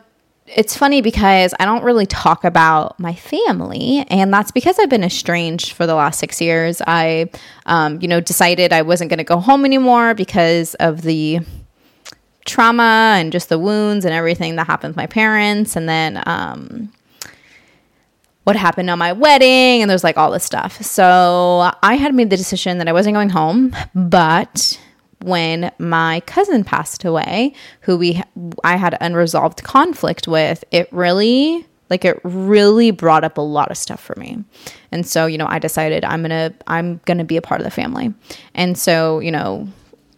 it's 0.47 0.77
funny 0.77 1.03
because 1.03 1.53
I 1.61 1.65
don't 1.65 1.85
really 1.85 2.07
talk 2.07 2.45
about 2.45 2.99
my 2.99 3.15
family, 3.15 4.07
and 4.09 4.33
that's 4.33 4.51
because 4.51 4.79
I've 4.79 4.89
been 4.89 5.05
estranged 5.05 5.73
for 5.73 5.87
the 5.87 5.95
last 5.95 6.19
six 6.19 6.41
years. 6.41 6.81
I, 6.87 7.31
um, 7.67 8.01
you 8.01 8.09
know, 8.09 8.21
decided 8.21 8.73
I 8.73 8.83
wasn't 8.83 9.11
going 9.11 9.19
to 9.19 9.25
go 9.25 9.39
home 9.39 9.65
anymore 9.65 10.15
because 10.15 10.75
of 10.77 11.03
the 11.03 11.41
trauma 12.47 13.17
and 13.19 13.31
just 13.31 13.51
the 13.51 13.59
wounds 13.59 14.07
and 14.07 14.15
everything 14.15 14.57
that 14.57 14.67
happened 14.67 14.93
with 14.93 14.97
my 14.97 15.07
parents. 15.07 15.77
And 15.77 15.87
then, 15.89 16.23
um, 16.27 16.93
what 18.49 18.57
happened 18.57 18.89
on 18.89 18.99
my 18.99 19.13
wedding 19.13 19.83
and 19.83 19.91
there's 19.91 20.03
like 20.03 20.17
all 20.17 20.31
this 20.31 20.43
stuff. 20.43 20.81
So 20.81 21.71
I 21.83 21.97
had 21.97 22.15
made 22.15 22.31
the 22.31 22.37
decision 22.39 22.79
that 22.79 22.89
I 22.89 22.95
wasn't 22.95 23.13
going 23.13 23.29
home, 23.29 23.77
but 23.95 24.81
when 25.21 25.71
my 25.79 26.21
cousin 26.21 26.65
passed 26.65 27.05
away, 27.05 27.53
who 27.83 27.99
we 27.99 28.23
I 28.65 28.77
had 28.77 28.97
unresolved 29.03 29.63
conflict 29.65 30.27
with, 30.27 30.65
it 30.71 30.91
really 30.91 31.67
like 31.91 32.07
it 32.07 32.19
really 32.25 32.91
brought 32.91 33.23
up 33.23 33.37
a 33.37 33.43
lot 33.43 33.71
of 33.71 33.77
stuff 33.77 34.01
for 34.01 34.19
me. 34.19 34.43
And 34.93 35.07
so, 35.07 35.27
you 35.27 35.37
know, 35.37 35.47
I 35.47 35.59
decided 35.59 36.03
I'm 36.03 36.23
going 36.23 36.31
to 36.31 36.55
I'm 36.67 37.03
going 37.05 37.19
to 37.19 37.25
be 37.25 37.37
a 37.37 37.43
part 37.43 37.61
of 37.61 37.67
the 37.67 37.71
family. 37.71 38.15
And 38.55 38.79
so, 38.79 39.19
you 39.19 39.31
know, 39.31 39.69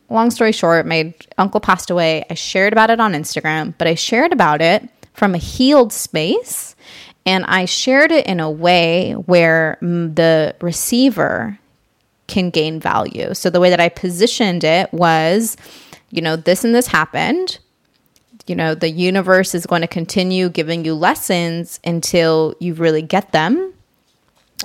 long 0.09 0.31
story 0.31 0.53
short, 0.53 0.87
my 0.87 1.13
uncle 1.37 1.59
passed 1.59 1.91
away. 1.91 2.25
I 2.31 2.35
shared 2.35 2.73
about 2.73 2.91
it 2.91 3.01
on 3.01 3.13
Instagram, 3.13 3.75
but 3.77 3.89
I 3.89 3.97
shared 3.97 4.33
about 4.33 4.63
it 4.63 4.89
from 5.15 5.35
a 5.35 5.39
healed 5.39 5.93
space 5.93 6.77
and 7.27 7.45
I 7.45 7.65
shared 7.67 8.13
it 8.13 8.27
in 8.27 8.41
a 8.41 8.51
way 8.51 9.13
where 9.13 9.77
the 9.81 10.55
receiver 10.61 11.59
can 12.27 12.51
gain 12.51 12.81
value. 12.81 13.35
So 13.35 13.51
the 13.51 13.61
way 13.61 13.71
that 13.71 13.81
I 13.81 13.89
positioned 13.89 14.65
it 14.65 14.93
was, 14.93 15.57
you 16.11 16.23
know, 16.23 16.37
this 16.37 16.65
and 16.65 16.75
this 16.75 16.87
happened. 16.87 17.59
you 18.51 18.57
know, 18.57 18.75
the 18.75 18.91
universe 18.91 19.55
is 19.55 19.65
going 19.65 19.83
to 19.83 19.87
continue 19.87 20.49
giving 20.49 20.85
you 20.85 20.93
lessons 20.93 21.79
until 21.85 22.55
you 22.59 22.75
really 22.75 23.01
get 23.01 23.31
them. 23.31 23.73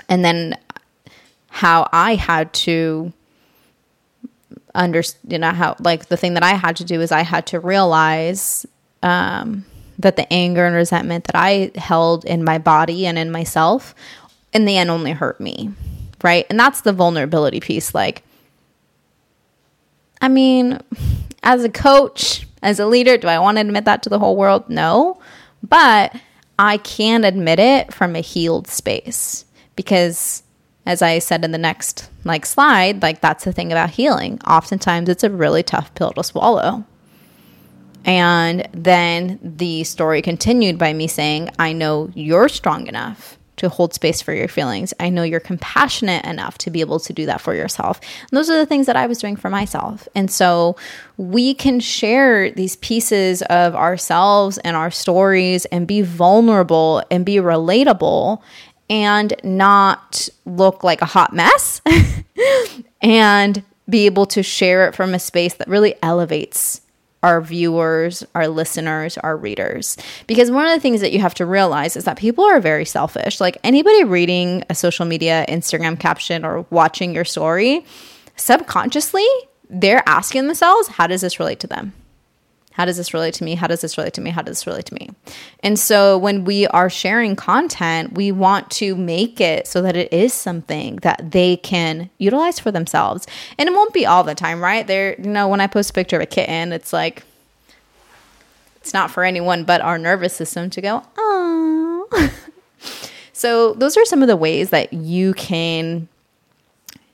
And 0.09 0.25
then 0.25 0.57
how 1.50 1.88
I 1.93 2.15
had 2.15 2.51
to 2.53 3.13
understand, 4.74 5.33
you 5.33 5.38
know, 5.38 5.51
how, 5.51 5.75
like, 5.79 6.07
the 6.07 6.17
thing 6.17 6.33
that 6.33 6.41
I 6.41 6.55
had 6.55 6.75
to 6.77 6.83
do 6.83 7.00
is 7.00 7.12
I 7.12 7.21
had 7.21 7.45
to 7.47 7.59
realize 7.59 8.65
um, 9.03 9.65
that 9.99 10.15
the 10.15 10.31
anger 10.31 10.65
and 10.65 10.75
resentment 10.75 11.25
that 11.25 11.35
I 11.35 11.71
held 11.75 12.25
in 12.25 12.43
my 12.43 12.57
body 12.57 13.05
and 13.05 13.17
in 13.17 13.31
myself, 13.31 13.95
in 14.53 14.65
the 14.65 14.77
end, 14.77 14.89
only 14.89 15.11
hurt 15.11 15.39
me. 15.39 15.71
Right. 16.23 16.45
And 16.49 16.59
that's 16.59 16.81
the 16.81 16.93
vulnerability 16.93 17.59
piece. 17.59 17.93
Like, 17.93 18.23
I 20.21 20.27
mean, 20.27 20.79
as 21.43 21.63
a 21.63 21.69
coach, 21.69 22.47
as 22.61 22.79
a 22.79 22.87
leader, 22.87 23.17
do 23.17 23.27
I 23.27 23.39
want 23.39 23.57
to 23.57 23.61
admit 23.61 23.85
that 23.85 24.01
to 24.03 24.09
the 24.09 24.19
whole 24.19 24.35
world? 24.35 24.69
No. 24.69 25.19
But 25.61 26.15
I 26.57 26.77
can 26.77 27.23
admit 27.23 27.59
it 27.59 27.93
from 27.93 28.15
a 28.15 28.21
healed 28.21 28.67
space 28.67 29.45
because 29.75 30.43
as 30.85 31.01
I 31.01 31.19
said 31.19 31.43
in 31.43 31.51
the 31.51 31.57
next 31.57 32.09
like 32.23 32.45
slide, 32.45 33.01
like 33.01 33.21
that's 33.21 33.43
the 33.43 33.53
thing 33.53 33.71
about 33.71 33.91
healing. 33.91 34.39
Oftentimes 34.47 35.09
it's 35.09 35.23
a 35.23 35.29
really 35.29 35.63
tough 35.63 35.93
pill 35.95 36.11
to 36.11 36.23
swallow. 36.23 36.85
And 38.05 38.67
then 38.71 39.39
the 39.41 39.83
story 39.83 40.21
continued 40.21 40.77
by 40.77 40.93
me 40.93 41.07
saying, 41.07 41.50
I 41.59 41.74
know 41.74 42.12
you're 42.13 42.50
strong 42.50 42.88
enough 42.88 43.38
to 43.57 43.69
hold 43.69 43.93
space 43.93 44.21
for 44.21 44.33
your 44.33 44.47
feelings. 44.47 44.93
I 45.00 45.09
know 45.09 45.24
you're 45.24 45.39
compassionate 45.39 46.25
enough 46.25 46.57
to 46.59 46.69
be 46.69 46.81
able 46.81 47.00
to 47.00 47.13
do 47.13 47.25
that 47.25 47.41
for 47.41 47.55
yourself. 47.55 48.00
And 48.21 48.38
those 48.38 48.50
are 48.50 48.57
the 48.57 48.65
things 48.65 48.85
that 48.85 48.95
I 48.95 49.07
was 49.07 49.17
doing 49.17 49.35
for 49.35 49.50
myself. 49.50 50.07
And 50.13 50.29
so 50.29 50.75
we 51.17 51.53
can 51.53 51.79
share 51.79 52.51
these 52.51 52.75
pieces 52.77 53.41
of 53.43 53.75
ourselves 53.75 54.57
and 54.59 54.75
our 54.75 54.91
stories 54.91 55.65
and 55.65 55.88
be 55.88 56.01
vulnerable 56.01 57.03
and 57.09 57.25
be 57.25 57.38
relatable 57.38 58.41
and 58.89 59.33
not 59.43 60.29
look 60.45 60.83
like 60.83 61.01
a 61.01 61.05
hot 61.05 61.33
mess 61.33 61.81
and 63.01 63.63
be 63.89 64.05
able 64.05 64.25
to 64.25 64.43
share 64.43 64.88
it 64.88 64.95
from 64.95 65.13
a 65.13 65.19
space 65.19 65.55
that 65.55 65.67
really 65.67 65.95
elevates 66.03 66.81
our 67.25 67.41
viewers, 67.41 68.24
our 68.36 68.48
listeners, 68.48 69.17
our 69.17 69.36
readers. 69.36 69.98
Because 70.27 70.51
one 70.51 70.67
of 70.67 70.72
the 70.72 70.79
things 70.79 71.01
that 71.01 71.12
you 71.12 71.20
have 71.20 71.34
to 71.34 71.46
realize 71.46 71.98
is 71.98 72.03
that 72.03 72.17
people 72.17 72.44
are 72.44 72.60
very 72.60 72.86
selfish. 72.86 73.41
Like 73.41 73.58
anybody 73.63 74.03
reading 74.03 74.63
a 74.70 74.75
social 74.75 75.08
media 75.08 75.44
Instagram 75.50 76.00
caption 76.00 76.46
or 76.46 76.67
watching 76.70 77.15
your 77.15 77.25
story, 77.25 77.84
subconsciously, 78.36 79.25
they're 79.72 80.03
asking 80.05 80.46
themselves, 80.46 80.88
how 80.88 81.08
does 81.08 81.22
this 81.22 81.39
relate 81.39 81.60
to 81.62 81.67
them? 81.67 81.94
How 82.75 82.84
does 82.84 82.98
this 82.98 83.13
relate 83.13 83.34
to 83.36 83.46
me? 83.46 83.55
How 83.55 83.67
does 83.67 83.79
this 83.79 83.98
relate 83.98 84.15
to 84.15 84.22
me? 84.22 84.32
How 84.32 84.41
does 84.41 84.58
this 84.58 84.67
relate 84.67 84.86
to 84.88 84.94
me? 84.96 85.10
And 85.62 85.79
so 85.79 86.17
when 86.17 86.44
we 86.44 86.67
are 86.67 86.89
sharing 86.89 87.38
content, 87.38 88.15
we 88.15 88.34
want 88.34 88.70
to 88.72 88.98
make 88.98 89.39
it 89.39 89.65
so 89.65 89.82
that 89.82 89.96
it 89.96 90.12
is 90.12 90.34
something 90.34 90.98
that 90.98 91.32
they 91.32 91.55
can 91.55 92.10
utilize 92.17 92.60
for 92.60 92.72
themselves. 92.72 93.27
And 93.58 93.70
it 93.70 93.72
won't 93.72 93.94
be 93.94 94.05
all 94.05 94.25
the 94.25 94.36
time, 94.36 94.62
right? 94.62 94.86
There, 94.86 95.15
you 95.17 95.29
know, 95.29 95.48
when 95.48 95.62
I 95.62 95.67
post 95.67 95.91
a 95.91 95.94
picture 95.94 96.17
of 96.17 96.24
a 96.24 96.25
kitten, 96.25 96.74
it's 96.74 96.91
like 96.91 97.24
it's 98.75 98.94
not 98.94 99.10
for 99.10 99.24
anyone 99.24 99.63
but 99.63 99.79
our 99.79 99.98
nervous 99.98 100.36
system 100.36 100.70
to 100.72 100.82
go, 100.82 101.01
oh. 101.17 102.10
so 103.32 103.74
those 103.75 103.96
are 103.96 104.03
some 104.03 104.22
of 104.22 104.27
the 104.27 104.36
ways 104.36 104.72
that 104.72 104.91
you 104.91 105.34
can 105.36 106.10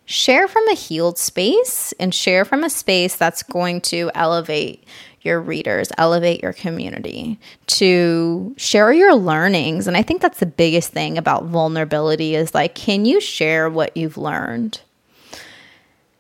share 0.06 0.48
from 0.48 0.68
a 0.70 0.76
healed 0.76 1.20
space 1.20 1.94
and 2.00 2.16
share 2.16 2.46
from 2.46 2.64
a 2.64 2.70
space 2.70 3.16
that's 3.16 3.44
going 3.44 3.80
to 3.80 4.10
elevate 4.16 4.84
your 5.22 5.40
readers, 5.40 5.90
elevate 5.98 6.42
your 6.42 6.54
community, 6.54 7.40
to 7.68 8.54
share 8.58 8.92
your 8.92 9.16
learnings. 9.16 9.88
And 9.88 9.96
I 9.96 10.02
think 10.02 10.22
that's 10.22 10.40
the 10.40 10.46
biggest 10.46 10.92
thing 10.92 11.18
about 11.18 11.46
vulnerability 11.46 12.36
is 12.36 12.54
like, 12.54 12.76
can 12.76 13.06
you 13.06 13.22
share 13.22 13.70
what 13.70 13.96
you've 13.96 14.18
learned? 14.18 14.82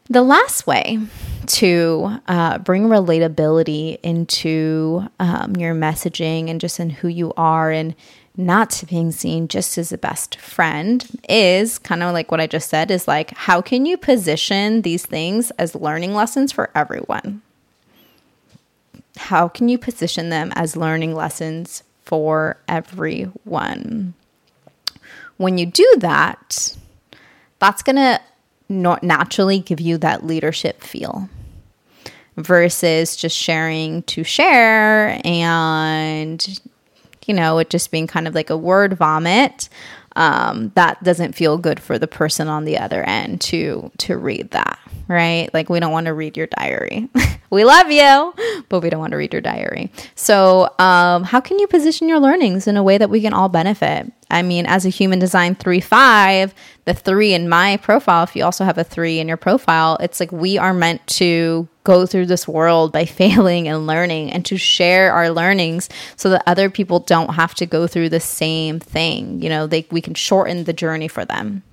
The 0.09 0.21
last 0.21 0.67
way 0.67 0.99
to 1.47 2.19
uh, 2.27 2.57
bring 2.59 2.83
relatability 2.83 3.99
into 4.03 5.07
um, 5.19 5.55
your 5.55 5.73
messaging 5.73 6.49
and 6.49 6.59
just 6.59 6.79
in 6.79 6.89
who 6.89 7.07
you 7.07 7.33
are 7.37 7.71
and 7.71 7.95
not 8.37 8.83
being 8.89 9.11
seen 9.11 9.47
just 9.47 9.77
as 9.77 9.91
a 9.91 9.97
best 9.97 10.37
friend 10.37 11.05
is 11.27 11.79
kind 11.79 12.03
of 12.03 12.13
like 12.13 12.31
what 12.31 12.41
I 12.41 12.47
just 12.47 12.69
said 12.69 12.91
is 12.91 13.07
like, 13.07 13.31
how 13.31 13.61
can 13.61 13.85
you 13.85 13.97
position 13.97 14.81
these 14.81 15.05
things 15.05 15.51
as 15.51 15.75
learning 15.75 16.13
lessons 16.13 16.51
for 16.51 16.69
everyone? 16.75 17.41
How 19.21 19.47
can 19.47 19.69
you 19.69 19.77
position 19.77 20.29
them 20.29 20.51
as 20.55 20.75
learning 20.75 21.13
lessons 21.13 21.83
for 22.03 22.57
everyone? 22.67 24.13
When 25.37 25.57
you 25.57 25.65
do 25.65 25.95
that, 25.99 26.75
that's 27.59 27.83
going 27.83 27.95
to 27.95 28.19
naturally 28.69 29.59
give 29.59 29.79
you 29.79 29.97
that 29.99 30.25
leadership 30.25 30.81
feel 30.81 31.29
versus 32.37 33.15
just 33.15 33.37
sharing 33.37 34.01
to 34.03 34.23
share 34.23 35.19
and 35.25 36.59
you 37.25 37.33
know 37.33 37.57
it 37.57 37.69
just 37.69 37.91
being 37.91 38.07
kind 38.07 38.27
of 38.27 38.33
like 38.33 38.49
a 38.49 38.55
word 38.55 38.93
vomit 38.93 39.67
um, 40.15 40.71
that 40.75 41.03
doesn't 41.03 41.35
feel 41.35 41.57
good 41.57 41.79
for 41.79 41.99
the 41.99 42.07
person 42.07 42.47
on 42.47 42.63
the 42.63 42.77
other 42.77 43.03
end 43.03 43.41
to 43.41 43.91
to 43.97 44.17
read 44.17 44.49
that 44.51 44.79
right 45.11 45.53
like 45.53 45.69
we 45.69 45.79
don't 45.79 45.91
want 45.91 46.05
to 46.05 46.13
read 46.13 46.37
your 46.37 46.47
diary 46.47 47.09
we 47.51 47.65
love 47.65 47.91
you, 47.91 48.33
but 48.69 48.79
we 48.79 48.89
don't 48.89 49.01
want 49.01 49.11
to 49.11 49.17
read 49.17 49.33
your 49.33 49.41
diary. 49.41 49.91
So, 50.15 50.73
um, 50.79 51.23
how 51.23 51.41
can 51.41 51.59
you 51.59 51.67
position 51.67 52.07
your 52.07 52.19
learnings 52.19 52.65
in 52.65 52.77
a 52.77 52.83
way 52.83 52.97
that 52.97 53.09
we 53.09 53.21
can 53.21 53.33
all 53.33 53.49
benefit? 53.49 54.11
I 54.31 54.41
mean, 54.41 54.65
as 54.65 54.85
a 54.85 54.89
human 54.89 55.19
design 55.19 55.55
3 55.55 55.81
5, 55.81 56.53
the 56.85 56.93
three 56.93 57.33
in 57.33 57.49
my 57.49 57.77
profile, 57.77 58.23
if 58.23 58.35
you 58.35 58.45
also 58.45 58.63
have 58.63 58.77
a 58.77 58.85
three 58.85 59.19
in 59.19 59.27
your 59.27 59.37
profile, 59.37 59.97
it's 59.99 60.21
like 60.21 60.31
we 60.31 60.57
are 60.57 60.73
meant 60.73 61.05
to 61.07 61.67
go 61.83 62.05
through 62.05 62.27
this 62.27 62.47
world 62.47 62.93
by 62.93 63.03
failing 63.05 63.67
and 63.67 63.85
learning 63.85 64.31
and 64.31 64.45
to 64.45 64.57
share 64.57 65.11
our 65.11 65.29
learnings 65.29 65.89
so 66.15 66.29
that 66.29 66.43
other 66.47 66.69
people 66.69 66.99
don't 66.99 67.33
have 67.33 67.53
to 67.55 67.65
go 67.65 67.85
through 67.85 68.09
the 68.09 68.21
same 68.21 68.79
thing. 68.79 69.41
You 69.41 69.49
know, 69.49 69.67
they, 69.67 69.85
we 69.91 70.01
can 70.01 70.13
shorten 70.13 70.63
the 70.63 70.73
journey 70.73 71.09
for 71.09 71.25
them. 71.25 71.63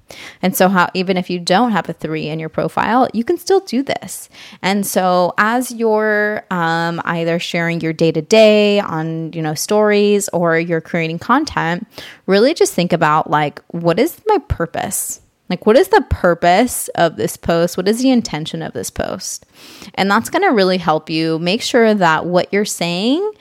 And 0.42 0.56
so, 0.56 0.68
how 0.68 0.88
even 0.94 1.16
if 1.16 1.30
you 1.30 1.38
don't 1.38 1.72
have 1.72 1.88
a 1.88 1.92
three 1.92 2.28
in 2.28 2.38
your 2.38 2.48
profile, 2.48 3.08
you 3.12 3.24
can 3.24 3.38
still 3.38 3.60
do 3.60 3.82
this. 3.82 4.28
And 4.62 4.86
so, 4.86 5.34
as 5.38 5.72
you're 5.72 6.44
um, 6.50 7.00
either 7.04 7.38
sharing 7.38 7.80
your 7.80 7.92
day 7.92 8.12
to 8.12 8.22
day 8.22 8.80
on 8.80 9.32
you 9.32 9.42
know 9.42 9.54
stories 9.54 10.28
or 10.30 10.58
you're 10.58 10.80
creating 10.80 11.18
content, 11.18 11.86
really 12.26 12.54
just 12.54 12.74
think 12.74 12.92
about 12.92 13.30
like, 13.30 13.60
what 13.68 13.98
is 13.98 14.20
my 14.26 14.38
purpose? 14.48 15.20
Like, 15.48 15.64
what 15.64 15.76
is 15.76 15.88
the 15.88 16.04
purpose 16.10 16.88
of 16.88 17.16
this 17.16 17.36
post? 17.36 17.76
What 17.76 17.88
is 17.88 18.02
the 18.02 18.10
intention 18.10 18.62
of 18.62 18.74
this 18.74 18.90
post? 18.90 19.46
And 19.94 20.10
that's 20.10 20.28
going 20.28 20.42
to 20.42 20.54
really 20.54 20.78
help 20.78 21.08
you 21.08 21.38
make 21.38 21.62
sure 21.62 21.94
that 21.94 22.26
what 22.26 22.52
you're 22.52 22.66
saying 22.66 23.32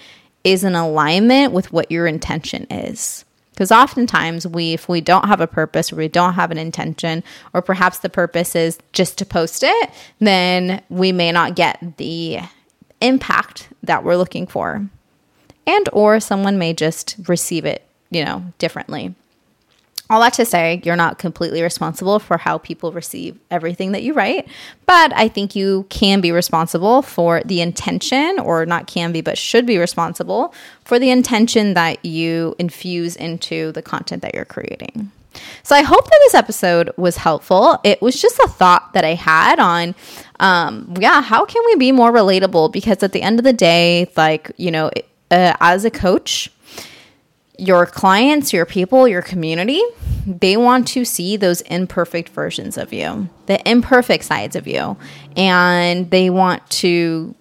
is 0.44 0.64
in 0.64 0.76
alignment 0.76 1.52
with 1.52 1.74
what 1.74 1.92
your 1.92 2.08
intention 2.08 2.66
is. 2.72 3.26
Because 3.58 3.72
oftentimes 3.72 4.46
we 4.46 4.74
if 4.74 4.88
we 4.88 5.02
don't 5.02 5.26
have 5.26 5.42
a 5.42 5.48
purpose 5.48 5.92
or 5.92 5.96
we 5.96 6.08
don't 6.08 6.36
have 6.36 6.52
an 6.52 6.60
intention 6.60 7.24
or 7.56 7.64
perhaps 7.64 7.98
the 7.98 8.10
purpose 8.10 8.56
is 8.56 8.78
just 8.94 9.18
to 9.18 9.26
post 9.26 9.64
it, 9.64 9.90
then 10.20 10.84
we 10.90 11.12
may 11.12 11.32
not 11.32 11.56
get 11.56 11.98
the 11.98 12.38
impact 13.02 13.70
that 13.82 14.04
we're 14.04 14.16
looking 14.16 14.46
for. 14.46 14.88
And 15.66 15.90
or 15.92 16.20
someone 16.20 16.60
may 16.60 16.76
just 16.76 17.16
receive 17.28 17.66
it, 17.66 17.84
you 18.12 18.24
know, 18.24 18.44
differently 18.60 19.16
all 20.10 20.22
that 20.22 20.34
to 20.34 20.46
say, 20.46 20.82
you're 20.86 20.96
not 20.96 21.20
completely 21.20 21.62
responsible 21.62 22.20
for 22.20 22.38
how 22.38 22.58
people 22.58 22.92
receive 22.92 23.38
everything 23.52 23.92
that 23.92 24.04
you 24.04 24.14
write, 24.14 24.48
but 24.86 25.12
I 25.14 25.28
think 25.28 25.56
you 25.56 25.86
can 25.90 26.22
be 26.22 26.32
responsible 26.32 27.02
for 27.02 27.42
the 27.44 27.62
intention, 27.62 28.40
or 28.40 28.66
not 28.66 28.88
can 28.88 29.12
be, 29.12 29.22
but 29.22 29.38
should 29.38 29.66
be 29.66 29.78
responsible 29.78 30.54
for 30.86 30.98
the 30.98 31.10
intention 31.10 31.74
that 31.74 32.04
you 32.06 32.56
infuse 32.58 33.16
into 33.16 33.72
the 33.74 33.82
content 33.82 34.22
that 34.22 34.34
you're 34.34 34.46
creating. 34.46 35.12
So 35.62 35.76
I 35.76 35.84
hope 35.84 36.06
that 36.06 36.20
this 36.26 36.34
episode 36.34 36.90
was 36.98 37.18
helpful. 37.18 37.80
It 37.84 38.02
was 38.02 38.20
just 38.20 38.40
a 38.40 38.48
thought 38.48 38.94
that 38.94 39.06
I 39.06 39.14
had 39.14 39.60
on, 39.60 39.94
um, 40.40 40.96
yeah, 41.00 41.22
how 41.22 41.46
can 41.46 41.62
we 41.66 41.76
be 41.76 41.92
more 41.92 42.12
relatable? 42.12 42.72
Because 42.72 43.04
at 43.04 43.12
the 43.12 43.22
end 43.22 43.40
of 43.40 43.44
the 43.44 43.54
day, 43.54 44.10
like, 44.16 44.52
you 44.58 44.72
know, 44.72 44.90
uh, 45.30 45.54
as 45.60 45.86
a 45.86 45.92
coach, 45.92 46.50
your 47.58 47.86
clients, 47.86 48.54
your 48.54 48.66
people, 48.66 49.08
your 49.08 49.22
community, 49.22 49.82
they 50.26 50.58
want 50.58 50.88
to 50.90 51.06
see 51.06 51.38
those 51.38 51.62
imperfect 51.62 52.30
versions 52.30 52.78
of 52.78 52.94
you, 52.94 53.30
the 53.48 53.68
imperfect 53.70 54.24
sides 54.24 54.56
of 54.56 54.68
you. 54.68 54.98
And 55.36 56.10
they 56.12 56.30
want 56.30 56.70
to 56.72 57.36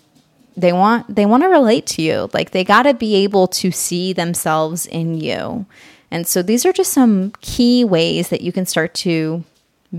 they 0.56 0.73
want 0.73 1.14
they 1.14 1.26
want 1.26 1.42
to 1.42 1.49
relate 1.49 1.87
to 1.87 2.02
you. 2.02 2.30
Like 2.32 2.52
they 2.52 2.64
got 2.64 2.85
to 2.85 2.94
be 2.94 3.16
able 3.16 3.46
to 3.49 3.70
see 3.70 4.12
themselves 4.12 4.87
in 4.87 5.20
you. 5.20 5.66
And 6.11 6.26
so 6.26 6.42
these 6.42 6.64
are 6.64 6.73
just 6.73 6.92
some 6.92 7.32
key 7.40 7.85
ways 7.85 8.28
that 8.30 8.40
you 8.40 8.52
can 8.52 8.64
start 8.64 8.94
to 8.94 9.44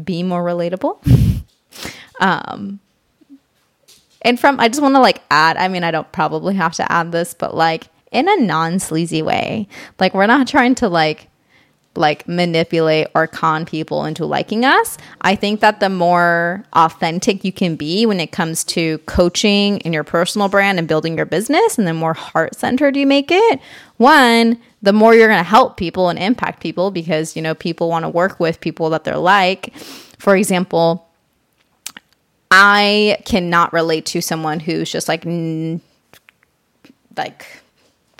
be 0.03 0.23
more 0.23 0.43
relatable. 0.43 1.43
um 2.19 2.79
and 4.23 4.39
from 4.39 4.59
I 4.59 4.67
just 4.67 4.81
want 4.81 4.95
to 4.95 4.99
like 4.99 5.21
add, 5.29 5.57
I 5.57 5.67
mean, 5.67 5.83
I 5.83 5.91
don't 5.91 6.11
probably 6.11 6.55
have 6.55 6.73
to 6.75 6.91
add 6.91 7.11
this, 7.11 7.33
but 7.33 7.55
like 7.55 7.87
in 8.11 8.27
a 8.27 8.37
non-sleazy 8.37 9.21
way. 9.21 9.67
Like 9.99 10.13
we're 10.13 10.27
not 10.27 10.47
trying 10.47 10.75
to 10.75 10.89
like 10.89 11.29
like 11.97 12.27
manipulate 12.27 13.07
or 13.15 13.27
con 13.27 13.65
people 13.65 14.05
into 14.05 14.25
liking 14.25 14.63
us. 14.63 14.97
I 15.21 15.35
think 15.35 15.59
that 15.61 15.79
the 15.79 15.89
more 15.89 16.63
authentic 16.73 17.43
you 17.43 17.51
can 17.51 17.75
be 17.75 18.05
when 18.05 18.19
it 18.19 18.31
comes 18.31 18.63
to 18.65 18.99
coaching 18.99 19.79
in 19.79 19.93
your 19.93 20.03
personal 20.03 20.47
brand 20.47 20.79
and 20.79 20.87
building 20.87 21.17
your 21.17 21.25
business, 21.25 21.77
and 21.77 21.87
the 21.87 21.93
more 21.93 22.13
heart 22.13 22.55
centered 22.55 22.95
you 22.95 23.07
make 23.07 23.31
it, 23.31 23.59
one, 23.97 24.59
the 24.81 24.93
more 24.93 25.15
you're 25.15 25.27
going 25.27 25.39
to 25.39 25.43
help 25.43 25.75
people 25.75 26.09
and 26.09 26.19
impact 26.19 26.61
people 26.61 26.91
because, 26.91 27.35
you 27.35 27.41
know, 27.41 27.55
people 27.55 27.89
want 27.89 28.03
to 28.03 28.09
work 28.09 28.39
with 28.39 28.61
people 28.61 28.91
that 28.91 29.03
they're 29.03 29.17
like. 29.17 29.75
For 30.19 30.35
example, 30.35 31.09
I 32.51 33.17
cannot 33.25 33.73
relate 33.73 34.05
to 34.07 34.21
someone 34.21 34.59
who's 34.59 34.91
just 34.91 35.07
like, 35.07 35.25
like, 37.17 37.45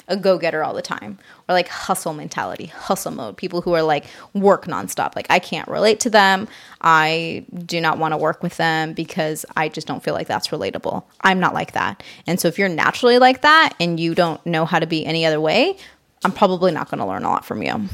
a 0.07 0.15
go 0.15 0.37
getter 0.37 0.63
all 0.63 0.73
the 0.73 0.81
time 0.81 1.19
or 1.47 1.53
like 1.53 1.67
hustle 1.67 2.13
mentality, 2.13 2.67
hustle 2.67 3.11
mode, 3.11 3.37
people 3.37 3.61
who 3.61 3.73
are 3.73 3.81
like 3.81 4.05
work 4.33 4.65
nonstop. 4.65 5.15
Like 5.15 5.27
I 5.29 5.39
can't 5.39 5.67
relate 5.67 5.99
to 6.01 6.09
them. 6.09 6.47
I 6.81 7.45
do 7.65 7.81
not 7.81 7.97
want 7.97 8.13
to 8.13 8.17
work 8.17 8.41
with 8.41 8.57
them 8.57 8.93
because 8.93 9.45
I 9.55 9.69
just 9.69 9.87
don't 9.87 10.03
feel 10.03 10.13
like 10.13 10.27
that's 10.27 10.49
relatable. 10.49 11.03
I'm 11.21 11.39
not 11.39 11.53
like 11.53 11.73
that. 11.73 12.03
And 12.25 12.39
so 12.39 12.47
if 12.47 12.57
you're 12.57 12.69
naturally 12.69 13.19
like 13.19 13.41
that 13.41 13.73
and 13.79 13.99
you 13.99 14.15
don't 14.15 14.43
know 14.45 14.65
how 14.65 14.79
to 14.79 14.87
be 14.87 15.05
any 15.05 15.25
other 15.25 15.41
way, 15.41 15.77
I'm 16.23 16.31
probably 16.31 16.71
not 16.71 16.89
going 16.89 16.99
to 16.99 17.05
learn 17.05 17.23
a 17.23 17.29
lot 17.29 17.45
from 17.45 17.61
you. 17.61 17.89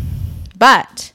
But 0.58 1.12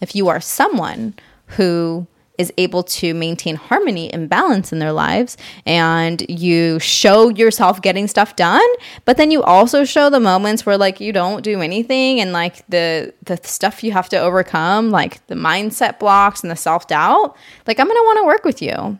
if 0.00 0.14
you 0.14 0.28
are 0.28 0.40
someone 0.40 1.14
who 1.46 2.06
is 2.38 2.52
able 2.58 2.82
to 2.82 3.14
maintain 3.14 3.54
harmony 3.54 4.12
and 4.12 4.28
balance 4.28 4.72
in 4.72 4.78
their 4.80 4.92
lives. 4.92 5.36
And 5.66 6.24
you 6.28 6.78
show 6.80 7.28
yourself 7.28 7.80
getting 7.82 8.08
stuff 8.08 8.36
done 8.36 8.60
but 9.04 9.16
then 9.16 9.30
you 9.30 9.42
also 9.42 9.84
show 9.84 10.10
the 10.10 10.20
moments 10.20 10.66
where 10.66 10.76
like 10.76 11.00
you 11.00 11.12
don't 11.12 11.42
do 11.42 11.60
anything 11.60 12.20
and 12.20 12.32
like 12.32 12.66
the 12.68 13.12
the 13.22 13.38
stuff 13.42 13.84
you 13.84 13.92
have 13.92 14.08
to 14.08 14.18
overcome 14.18 14.90
like 14.90 15.24
the 15.28 15.34
mindset 15.34 15.98
blocks 15.98 16.42
and 16.42 16.50
the 16.50 16.56
self-doubt 16.56 17.36
like 17.66 17.78
i'm 17.78 17.86
going 17.86 17.96
to 17.96 18.04
want 18.04 18.18
to 18.18 18.26
work 18.26 18.44
with 18.44 18.60
you. 18.62 18.98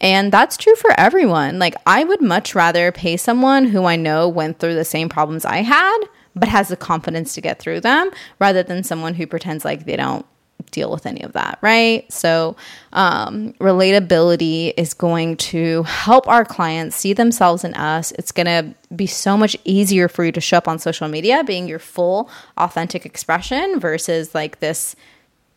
And 0.00 0.30
that's 0.30 0.56
true 0.58 0.74
for 0.76 0.98
everyone. 0.98 1.58
Like 1.58 1.74
i 1.86 2.04
would 2.04 2.20
much 2.20 2.54
rather 2.54 2.92
pay 2.92 3.16
someone 3.16 3.66
who 3.66 3.84
i 3.84 3.96
know 3.96 4.28
went 4.28 4.58
through 4.58 4.74
the 4.74 4.84
same 4.84 5.08
problems 5.08 5.44
i 5.44 5.58
had 5.58 5.98
but 6.36 6.48
has 6.48 6.68
the 6.68 6.76
confidence 6.76 7.34
to 7.34 7.40
get 7.40 7.60
through 7.60 7.80
them 7.80 8.10
rather 8.40 8.62
than 8.62 8.82
someone 8.82 9.14
who 9.14 9.26
pretends 9.26 9.64
like 9.64 9.86
they 9.86 9.96
don't 9.96 10.26
deal 10.70 10.90
with 10.90 11.06
any 11.06 11.22
of 11.22 11.32
that, 11.32 11.58
right? 11.60 12.10
So, 12.12 12.56
um, 12.92 13.52
relatability 13.54 14.74
is 14.76 14.94
going 14.94 15.36
to 15.36 15.82
help 15.84 16.28
our 16.28 16.44
clients 16.44 16.96
see 16.96 17.12
themselves 17.12 17.64
in 17.64 17.74
us. 17.74 18.12
It's 18.12 18.32
going 18.32 18.46
to 18.46 18.74
be 18.94 19.06
so 19.06 19.36
much 19.36 19.56
easier 19.64 20.08
for 20.08 20.24
you 20.24 20.32
to 20.32 20.40
show 20.40 20.58
up 20.58 20.68
on 20.68 20.78
social 20.78 21.08
media 21.08 21.44
being 21.44 21.68
your 21.68 21.78
full, 21.78 22.30
authentic 22.56 23.06
expression 23.06 23.80
versus 23.80 24.34
like 24.34 24.60
this 24.60 24.96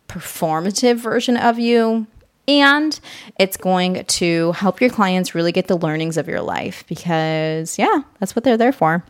performative 0.07 0.97
version 0.97 1.37
of 1.37 1.59
you. 1.59 2.07
And 2.47 2.97
it's 3.37 3.57
going 3.57 4.05
to 4.05 4.53
help 4.53 4.79
your 4.79 4.89
clients 4.89 5.35
really 5.35 5.51
get 5.51 5.67
the 5.67 5.77
learnings 5.77 6.15
of 6.15 6.29
your 6.29 6.41
life 6.41 6.85
because, 6.87 7.77
yeah, 7.77 8.03
that's 8.19 8.35
what 8.35 8.45
they're 8.45 8.57
there 8.57 8.71
for 8.71 9.03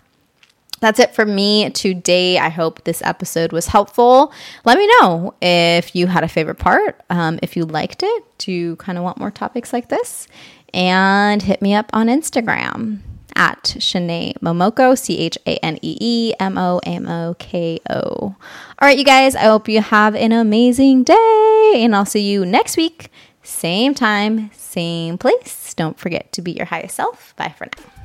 that's 0.79 1.00
it 1.00 1.13
for 1.15 1.25
me 1.25 1.69
today. 1.72 2.38
I 2.38 2.50
hope 2.50 2.84
this 2.84 3.01
episode 3.01 3.51
was 3.51 3.67
helpful. 3.67 4.31
Let 4.65 4.77
me 4.77 4.88
know 5.00 5.34
if 5.41 5.96
you 5.96 6.07
had 6.07 6.24
a 6.24 6.27
favorite 6.27 6.60
part, 6.60 7.01
um, 7.10 7.39
if 7.41 7.55
you 7.55 7.65
liked 7.65 8.03
it. 8.03 8.24
Do 8.38 8.51
you 8.51 8.75
kind 8.77 8.98
of 8.98 9.03
want 9.03 9.17
more 9.17 9.31
topics 9.31 9.74
like 9.74 9.89
this? 9.89 10.27
And 10.74 11.41
hit 11.41 11.62
me 11.62 11.74
up 11.74 11.89
on 11.93 12.07
Instagram 12.07 13.00
at 13.36 13.63
Chanee 13.79 14.38
Momoko, 14.39 14.98
C 14.98 15.17
H 15.19 15.38
A 15.46 15.57
N 15.63 15.77
E 15.81 15.98
E 16.00 16.34
M 16.39 16.57
O 16.57 16.79
M 16.84 17.07
O 17.07 17.36
K 17.39 17.79
O. 17.89 17.96
All 18.00 18.36
right, 18.81 18.98
you 18.98 19.05
guys, 19.05 19.36
I 19.36 19.43
hope 19.43 19.69
you 19.69 19.81
have 19.81 20.15
an 20.15 20.31
amazing 20.31 21.03
day, 21.03 21.74
and 21.77 21.96
I'll 21.96 22.05
see 22.05 22.29
you 22.29 22.46
next 22.46 22.77
week, 22.77 23.12
same 23.43 23.93
time, 23.93 24.51
same 24.54 25.17
place. 25.17 25.73
Don't 25.73 25.97
forget 25.97 26.32
to 26.34 26.41
be 26.41 26.51
your 26.51 26.65
highest 26.65 26.95
self. 26.95 27.36
Bye 27.38 27.54
for 27.58 27.65
now. 27.65 27.96